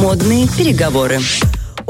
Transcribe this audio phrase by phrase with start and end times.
[0.00, 1.20] Модные переговоры.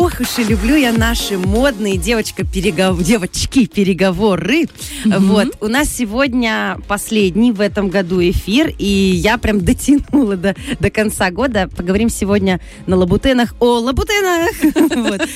[0.00, 3.02] Ох уж и люблю я наши модные девочка перегов...
[3.02, 4.62] девочки переговоры.
[4.62, 5.18] Mm-hmm.
[5.18, 10.88] Вот у нас сегодня последний в этом году эфир, и я прям дотянула до, до
[10.88, 11.68] конца года.
[11.76, 14.52] Поговорим сегодня на лабутенах о лабутенах.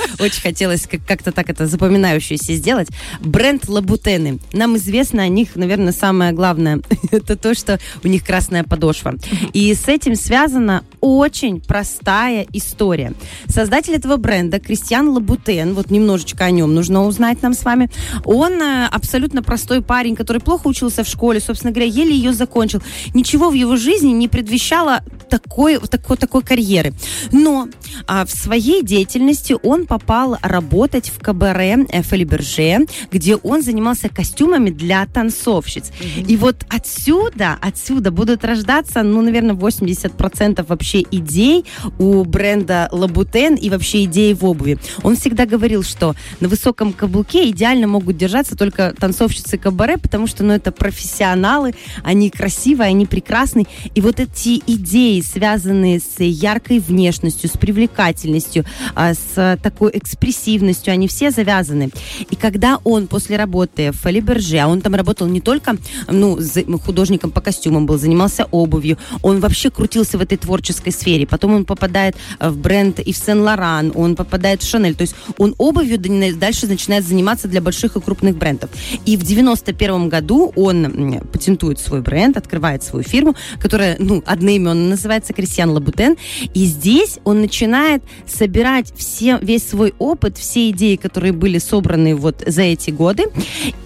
[0.18, 2.88] Очень хотелось как-то так это запоминающееся сделать.
[3.20, 4.38] Бренд лабутены.
[4.54, 6.80] Нам известно о них, наверное, самое главное.
[7.10, 9.16] это то, что у них красная подошва.
[9.52, 13.12] И с этим связана очень простая история.
[13.46, 17.90] Создатель этого бренда бренда Кристиан Лабутен, вот немножечко о нем нужно узнать нам с вами.
[18.24, 22.80] Он э, абсолютно простой парень, который плохо учился в школе, собственно говоря, еле ее закончил.
[23.14, 25.02] Ничего в его жизни не предвещало
[25.38, 26.92] такой, такой, такой карьеры.
[27.32, 27.68] Но
[28.06, 34.70] а, в своей деятельности он попал работать в кабаре э, Фалиберже, где он занимался костюмами
[34.70, 35.90] для танцовщиц.
[35.90, 36.26] Mm-hmm.
[36.26, 41.64] И вот отсюда, отсюда будут рождаться, ну, наверное, 80% вообще идей
[41.98, 44.78] у бренда Лабутен и вообще идей в обуви.
[45.02, 50.44] Он всегда говорил, что на высоком каблуке идеально могут держаться только танцовщицы кабаре, потому что,
[50.44, 51.74] ну, это профессионалы,
[52.04, 53.66] они красивые, они прекрасные.
[53.94, 61.08] И вот эти идеи, связанные с яркой внешностью, с привлекательностью, а, с такой экспрессивностью, они
[61.08, 61.90] все завязаны.
[62.30, 65.76] И когда он после работы в Фалиберже, а он там работал не только
[66.08, 66.38] ну,
[66.84, 71.26] художником по костюмам был, занимался обувью, он вообще крутился в этой творческой сфере.
[71.26, 74.94] Потом он попадает в бренд Ив Сен-Лоран, он попадает в Шанель.
[74.94, 78.70] То есть он обувью дальше начинает заниматься для больших и крупных брендов.
[79.06, 85.34] И в 91 году он патентует свой бренд, открывает свою фирму, которая, ну, одноименно называется
[85.34, 86.16] Кристиан Лабутен.
[86.54, 92.42] И здесь он начинает собирать все, весь свой опыт, все идеи, которые были собраны вот
[92.46, 93.24] за эти годы,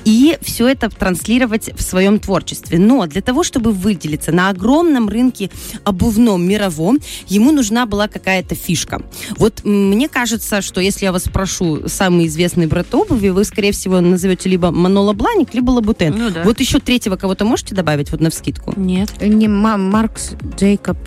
[0.05, 2.79] и все это транслировать в своем творчестве.
[2.79, 5.51] Но для того, чтобы выделиться на огромном рынке
[5.85, 9.03] обувном мировом, ему нужна была какая-то фишка.
[9.37, 14.01] Вот мне кажется, что если я вас спрошу самый известный бренд обуви, вы, скорее всего,
[14.01, 16.15] назовете либо Manolo Blahnik, либо Лабутен.
[16.17, 16.45] Ну, да.
[16.45, 18.73] Вот еще третьего кого-то можете добавить вот на вскидку?
[18.77, 19.11] Нет.
[19.21, 20.35] Не Маркс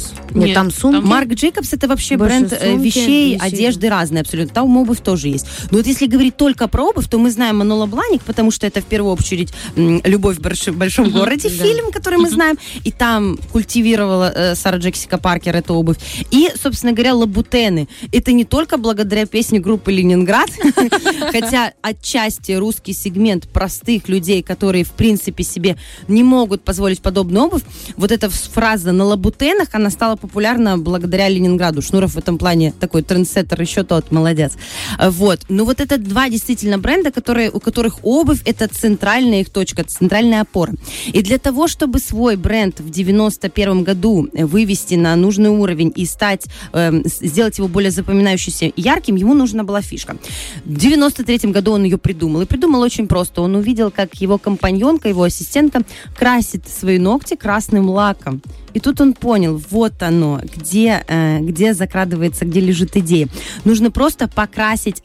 [0.02, 0.36] Джейкобс.
[0.36, 1.06] Нет, Нет там сумки.
[1.06, 4.54] Марк Джейкобс это вообще Больше бренд э, сумки, вещей, вещей, одежды разные абсолютно.
[4.54, 5.46] Там обувь тоже есть.
[5.72, 8.82] Но вот если говорить только про обувь, то мы знаем Манола Бланик, потому что это
[8.82, 12.58] в первую очередь «Любовь в большом городе», фильм, который мы знаем.
[12.84, 15.98] И там культивировала э, Сара Джексика Паркер эту обувь.
[16.32, 17.88] И, собственно говоря, Лабутены.
[18.12, 20.50] Это не только благодаря песне группы «Ленинград»,
[21.32, 27.64] хотя отчасти русский сегмент простых людей, которые, в принципе, себе не могут позволить подобную обувь,
[27.98, 31.82] вот эта фраза «на лабутенах», она стала популярна благодаря Ленинграду.
[31.82, 34.54] Шнуров в этом плане такой трендсеттер еще тот, молодец.
[35.00, 35.42] Вот.
[35.50, 40.42] Ну вот это два действительно бренда, которые, у которых обувь– это центральная их точка, центральная
[40.42, 40.74] опора.
[41.08, 46.46] И для того, чтобы свой бренд в 91 году вывести на нужный уровень и стать,
[46.74, 50.16] э, сделать его более запоминающимся ярким, ярким, ему нужна была фишка.
[50.66, 52.42] В 93 году он ее придумал.
[52.42, 53.42] И придумал очень просто.
[53.42, 55.82] Он увидел, как его компаньонка, его ассистентка
[56.16, 58.42] красит свои ногти красным лаком.
[58.74, 63.28] И тут он понял, вот оно, где, э, где закрадывается, где лежит идея.
[63.66, 65.02] Нужно просто покрасить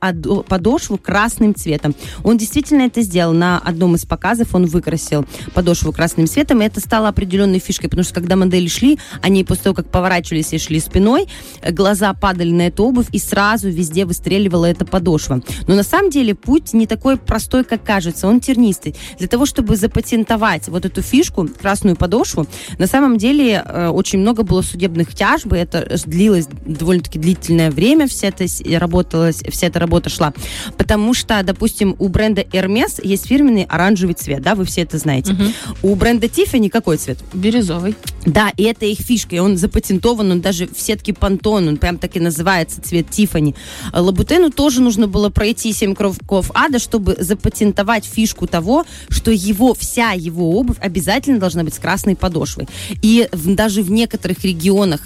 [0.49, 1.95] подошву красным цветом.
[2.25, 3.33] Он действительно это сделал.
[3.33, 8.05] На одном из показов он выкрасил подошву красным цветом, и это стало определенной фишкой, потому
[8.05, 11.29] что когда модели шли, они после того, как поворачивались и шли спиной,
[11.71, 15.43] глаза падали на эту обувь, и сразу везде выстреливала эта подошва.
[15.67, 18.95] Но на самом деле путь не такой простой, как кажется, он тернистый.
[19.19, 22.47] Для того, чтобы запатентовать вот эту фишку, красную подошву,
[22.79, 28.07] на самом деле Э, очень много было судебных тяжб, и это длилось довольно-таки длительное время,
[28.07, 28.47] вся эта,
[28.79, 30.33] работалась, вся эта работа шла.
[30.77, 35.33] Потому что, допустим, у бренда Hermes есть фирменный оранжевый цвет, да, вы все это знаете.
[35.33, 35.91] Угу.
[35.91, 37.19] У бренда Tiffany какой цвет?
[37.33, 37.95] Бирюзовый.
[38.25, 41.97] Да, и это их фишка, и он запатентован, он даже в сетке Pantone, он прям
[41.99, 43.55] так и называется, цвет Тифани.
[43.93, 50.13] Лабутену тоже нужно было пройти семь кровков ада, чтобы запатентовать фишку того, что его, вся
[50.13, 52.67] его обувь обязательно должна быть с красной подошвой.
[53.03, 54.56] И в, даже в некоторых регионах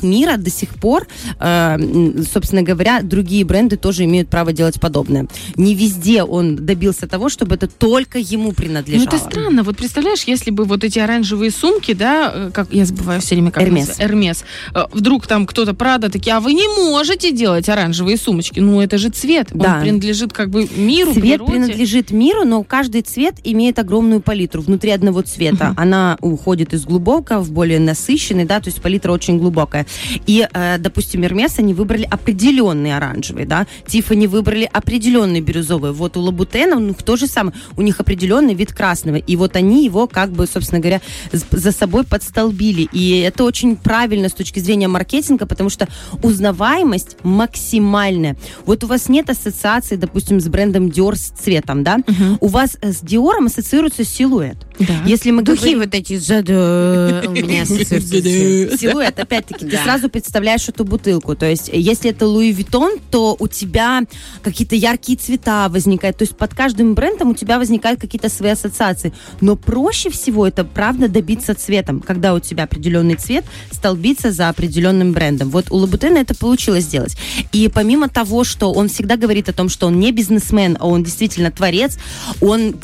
[0.02, 1.06] мира до сих пор,
[1.38, 1.78] э,
[2.32, 5.26] собственно говоря, другие бренды тоже имеют право делать подобное.
[5.56, 9.08] Не везде он добился того, чтобы это только ему принадлежало.
[9.10, 9.62] Ну это странно.
[9.62, 13.50] Вот представляешь, если бы вот эти оранжевые сумки, да, э, как я забываю все время,
[13.50, 13.96] как Эрмес.
[13.98, 14.44] Эрмес.
[14.74, 18.60] Э, вдруг там кто-то Прада такие, а вы не можете делать оранжевые сумочки.
[18.60, 19.48] Ну это же цвет.
[19.52, 19.76] Да.
[19.76, 21.52] Он принадлежит как бы миру, Цвет природе.
[21.52, 25.74] принадлежит миру, но каждый цвет имеет огромную палитру внутри одного цвета.
[25.76, 29.86] Она уходит из глубокого в более насыщенный, да, то есть палитра очень глубокая.
[30.26, 35.92] И, э, допустим, Эрмес они выбрали определенный оранжевый, да, Тифани выбрали определенный бирюзовый.
[35.92, 39.16] Вот у Лабутена у них то же самое, у них определенный вид красного.
[39.16, 41.00] И вот они его, как бы, собственно говоря,
[41.32, 42.88] за собой застолбили.
[42.92, 45.88] И это очень правильно с точки зрения маркетинга, потому что
[46.22, 48.36] узнаваемость максимальная.
[48.66, 51.98] Вот у вас нет ассоциации, допустим, с брендом Dior с цветом, да?
[52.06, 52.38] Угу.
[52.40, 54.69] У вас с Dior ассоциируется силуэт.
[54.80, 55.02] Да.
[55.04, 55.78] Если мы Духи говорим...
[55.80, 57.66] вот эти у меня
[58.76, 61.36] Силуэт, опять-таки, ты сразу представляешь эту бутылку.
[61.36, 64.02] То есть, если это Louis Vuitton, то у тебя
[64.42, 66.16] какие-то яркие цвета возникают.
[66.16, 69.12] То есть, под каждым брендом у тебя возникают какие-то свои ассоциации.
[69.40, 75.12] Но проще всего это, правда, добиться цветом, когда у тебя определенный цвет столбится за определенным
[75.12, 75.50] брендом.
[75.50, 77.16] Вот у Лабутена это получилось сделать.
[77.52, 81.04] И помимо того, что он всегда говорит о том, что он не бизнесмен, а он
[81.04, 81.98] действительно творец,
[82.40, 82.74] он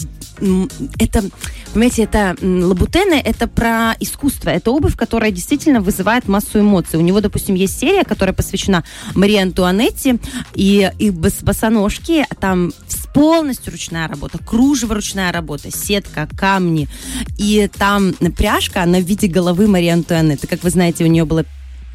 [0.99, 1.25] это,
[1.73, 4.51] понимаете, это лабутены, это про искусство.
[4.51, 6.99] Это обувь, которая действительно вызывает массу эмоций.
[6.99, 8.85] У него, допустим, есть серия, которая посвящена
[9.15, 10.19] Марии Антуанетте,
[10.55, 12.73] и, и босоножки, там
[13.17, 16.87] полностью ручная работа, кружево ручная работа, сетка, камни.
[17.39, 20.47] И там пряжка, она в виде головы Марии Антуанетты.
[20.47, 21.47] Как вы знаете, у нее было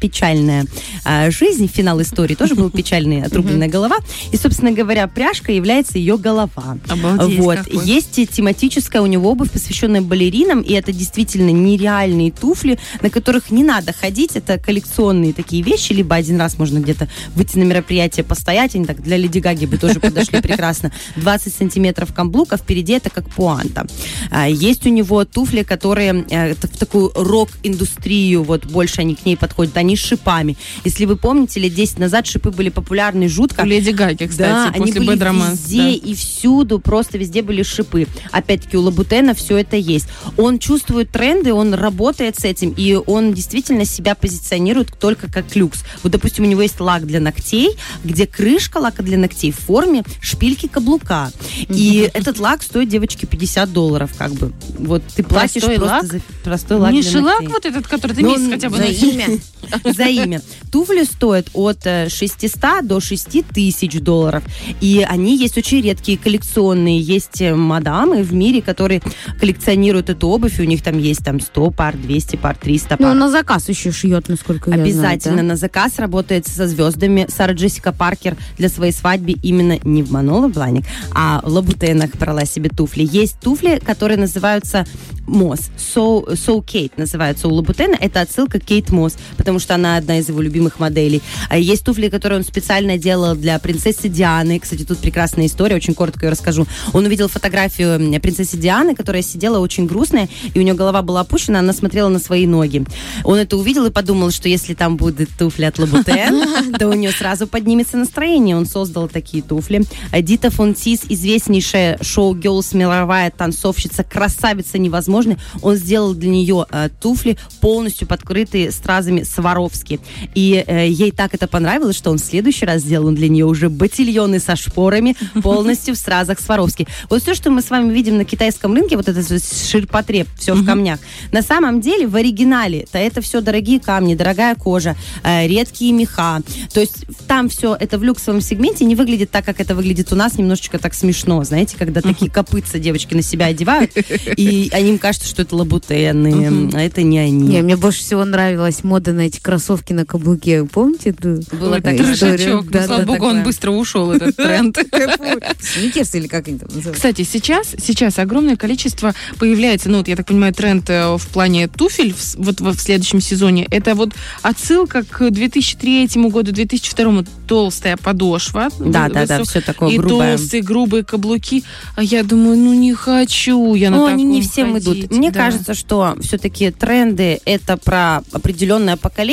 [0.02, 0.66] печальная
[1.04, 3.98] а, жизнь, финал истории тоже был печальный, отрубленная голова.
[4.32, 6.76] И, собственно говоря, пряжка является ее голова.
[6.88, 7.58] Обалдеть вот.
[7.84, 13.62] Есть тематическая у него обувь, посвященная балеринам, и это действительно нереальные туфли, на которых не
[13.62, 14.34] надо ходить.
[14.34, 19.00] Это коллекционные такие вещи, либо один раз можно где-то выйти на мероприятие, постоять, они так
[19.02, 20.90] для Леди Гаги бы тоже подошли прекрасно.
[21.14, 23.86] 20 сантиметров каблука, впереди это как пуанта.
[24.32, 29.36] А, есть у него туфли, которые э, в такую рок-индустрию, вот больше они к ней
[29.36, 29.76] подходят.
[29.76, 30.56] Они они с шипами.
[30.84, 33.62] Если вы помните, лет 10 назад шипы были популярны жутко.
[33.62, 35.88] У Леди Гаги, кстати, да, после они были везде да.
[35.90, 38.06] и всюду, просто везде были шипы.
[38.30, 40.06] Опять-таки, у Лабутена все это есть.
[40.36, 45.84] Он чувствует тренды, он работает с этим, и он действительно себя позиционирует только как люкс.
[46.02, 50.04] Вот, допустим, у него есть лак для ногтей, где крышка лака для ногтей в форме
[50.20, 51.30] шпильки каблука.
[51.68, 54.52] И этот лак стоит, девочки, 50 долларов, как бы.
[54.78, 56.06] Вот ты платишь простой просто лак?
[56.06, 59.02] за простой лак Не шелак вот этот, который ты месяц хотя бы носишь?
[59.02, 59.38] имя.
[59.96, 60.40] за имя.
[60.70, 64.42] Туфли стоят от 600 до 6 тысяч долларов.
[64.80, 67.00] И они есть очень редкие, коллекционные.
[67.00, 69.02] Есть э, мадамы в мире, которые
[69.38, 72.98] коллекционируют эту обувь, и у них там есть там 100 пар, 200 пар, 300 пар.
[73.00, 75.36] Ну, на заказ еще шьет, насколько я Обязательно знаю.
[75.36, 75.42] да?
[75.42, 77.26] на заказ работает со звездами.
[77.28, 82.44] Сара Джессика Паркер для своей свадьбы именно не в Маноло Бланик, а в Лабутенах брала
[82.44, 83.08] себе туфли.
[83.10, 84.86] Есть туфли, которые называются
[85.26, 85.70] Мосс.
[85.78, 87.96] So, so Kate называется у Лабутена.
[87.98, 91.22] Это отсылка Кейт Мосс, потому что она одна из его любимых моделей.
[91.48, 94.58] А есть туфли, которые он специально делал для принцессы Дианы.
[94.58, 96.66] Кстати, тут прекрасная история, очень коротко ее расскажу.
[96.92, 101.58] Он увидел фотографию принцессы Дианы, которая сидела очень грустная, и у нее голова была опущена,
[101.60, 102.84] она смотрела на свои ноги.
[103.24, 107.10] Он это увидел и подумал, что если там будут туфли от Лабутен, то у нее
[107.10, 108.56] сразу поднимется настроение.
[108.56, 109.84] Он создал такие туфли.
[110.20, 115.38] Дита Фонтис, известнейшая шоу-гелс, мировая танцовщица, красавица невозможная.
[115.62, 119.22] Он сделал для нее э, туфли полностью подкрытые стразами
[119.52, 120.00] Сваровски.
[120.34, 123.68] И э, ей так это понравилось, что он в следующий раз сделал для нее уже
[123.68, 126.86] ботильоны со шпорами полностью в стразах Сваровски.
[127.10, 130.64] Вот все, что мы с вами видим на китайском рынке, вот этот ширпотреб, все в
[130.64, 131.00] камнях,
[131.32, 136.40] на самом деле в оригинале то это все дорогие камни, дорогая кожа, э, редкие меха.
[136.72, 140.16] То есть там все это в люксовом сегменте не выглядит так, как это выглядит у
[140.16, 143.92] нас, немножечко так смешно, знаете, когда такие копытца девочки на себя одевают,
[144.36, 147.48] и они кажется, что это лабутены, а это не они.
[147.48, 150.64] Не, мне больше всего нравилась мода на эти кроссовки на каблуке.
[150.64, 151.14] Помните?
[151.52, 152.62] Было такая история.
[152.70, 154.78] Да, слава богу, он быстро ушел, этот тренд.
[155.60, 156.92] Сникерс или как они там называются?
[156.92, 161.68] Кстати, сейчас, сейчас огромное количество появляется, ну вот я так понимаю, тренд э, в плане
[161.68, 163.66] туфель вот в следующем сезоне.
[163.70, 164.10] Это вот
[164.42, 168.68] отсылка к 2003 году, 2002 толстая подошва.
[168.78, 170.34] Да, да, да, все такое и грубое.
[170.34, 171.64] И толстые грубые каблуки.
[171.96, 175.10] А я думаю, ну не хочу я на Ну, таком они не всем идут.
[175.10, 175.40] Мне Да.
[175.40, 179.31] кажется, что все-таки тренды это про определенное поколение,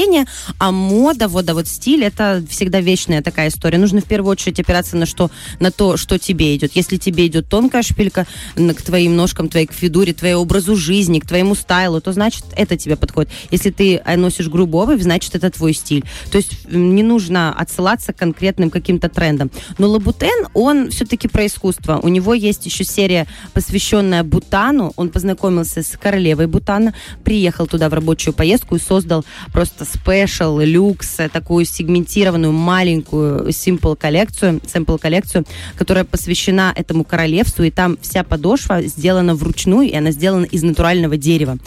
[0.57, 3.77] а мода, вот, да, вот стиль это всегда вечная такая история.
[3.77, 6.75] Нужно в первую очередь опираться на что, на то, что тебе идет.
[6.75, 8.25] Если тебе идет тонкая шпилька
[8.55, 12.77] к твоим ножкам, твоей к фигуре, твоему образу жизни, к твоему стайлу, то значит это
[12.77, 13.31] тебе подходит.
[13.51, 16.03] Если ты носишь грубую обувь, значит это твой стиль.
[16.31, 19.51] То есть не нужно отсылаться к конкретным каким-то трендам.
[19.77, 21.99] Но Лабутен, он все-таки про искусство.
[22.01, 24.93] У него есть еще серия, посвященная Бутану.
[24.95, 31.29] Он познакомился с королевой Бутана, приехал туда в рабочую поездку и создал просто Special, Luxe,
[31.29, 35.45] такую сегментированную маленькую Simple коллекцию, Simple коллекцию,
[35.77, 41.17] которая посвящена этому королевству, и там вся подошва сделана вручную, и она сделана из натурального
[41.17, 41.57] дерева.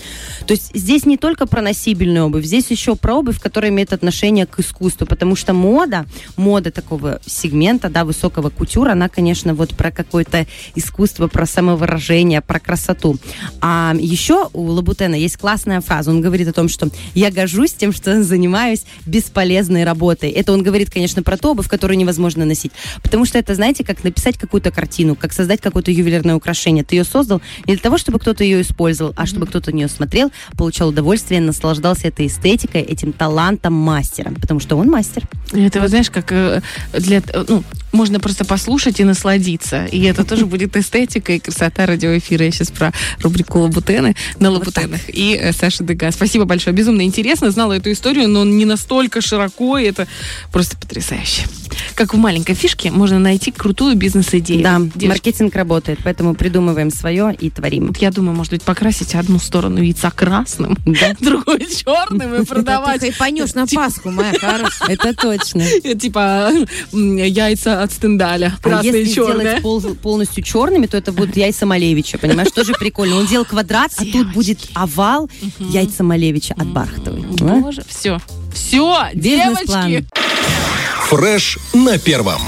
[0.46, 4.46] То есть здесь не только про носибельную обувь, здесь еще про обувь, которая имеет отношение
[4.46, 9.90] к искусству, потому что мода, мода такого сегмента, да, высокого кутюра, она, конечно, вот про
[9.90, 13.16] какое-то искусство, про самовыражение, про красоту.
[13.60, 16.10] А еще у Лабутена есть классная фраза.
[16.10, 20.30] Он говорит о том, что я горжусь тем, что занимаюсь бесполезной работой.
[20.30, 22.72] Это он говорит, конечно, про ту обувь, которую невозможно носить.
[23.02, 26.84] Потому что это, знаете, как написать какую-то картину, как создать какое-то ювелирное украшение.
[26.84, 29.88] Ты ее создал не для того, чтобы кто-то ее использовал, а чтобы кто-то на нее
[29.88, 34.32] смотрел, получал удовольствие, наслаждался этой эстетикой, этим талантом мастера.
[34.40, 35.28] Потому что он мастер.
[35.52, 36.60] Это, вот, знаешь, как э,
[36.92, 37.22] для...
[37.48, 39.84] Ну, можно просто послушать и насладиться.
[39.86, 42.44] И это тоже будет эстетика и красота радиоэфира.
[42.44, 46.10] Я сейчас про рубрику Лабутены на Лабутенах и э, Саша Дега.
[46.10, 46.74] Спасибо большое.
[46.74, 47.50] Безумно интересно.
[47.50, 49.78] Знала эту историю, но не настолько широко.
[49.78, 50.06] И это
[50.50, 51.42] просто потрясающе.
[51.94, 54.62] Как в маленькой фишке можно найти крутую бизнес-идею.
[54.62, 55.06] Да, Девушки.
[55.06, 57.88] маркетинг работает, поэтому придумываем свое и творим.
[57.88, 61.14] Вот я думаю, может быть, покрасить одну сторону яйца красным, да.
[61.20, 63.00] другую черным и продавать.
[63.00, 64.90] Ты хайпанешь на Пасху, моя хорошая.
[64.90, 65.64] Это точно.
[65.98, 66.50] Типа
[66.92, 69.58] яйца от стендаля, красные а если черные.
[69.60, 72.50] сделать полностью черными, то это будут яйца Малевича, понимаешь?
[72.50, 73.16] Тоже прикольно.
[73.16, 77.20] Он делал квадрат, а тут будет овал яйца Малевича от Бархатовой.
[77.20, 78.18] Боже, все.
[78.54, 80.04] Все, девочки.
[81.08, 82.40] Фреш на первом.